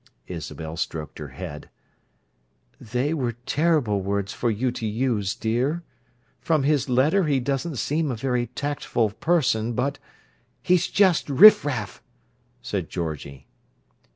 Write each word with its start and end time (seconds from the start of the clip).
Isabel 0.25 0.77
stroked 0.77 1.19
his 1.19 1.29
head. 1.29 1.69
"They 2.79 3.13
were 3.13 3.33
terrible 3.33 4.01
words 4.01 4.33
for 4.33 4.49
you 4.49 4.71
to 4.71 4.87
use, 4.87 5.35
dear. 5.35 5.83
From 6.39 6.63
his 6.63 6.89
letter 6.89 7.25
he 7.25 7.39
doesn't 7.39 7.75
seem 7.75 8.09
a 8.09 8.15
very 8.15 8.47
tactful 8.47 9.11
person, 9.11 9.73
but—" 9.73 9.99
"He's 10.63 10.87
just 10.87 11.29
riffraff," 11.29 12.01
said 12.63 12.89
Georgie. 12.89 13.45